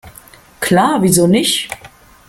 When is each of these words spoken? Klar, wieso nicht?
Klar, 0.59 1.03
wieso 1.03 1.27
nicht? 1.27 1.69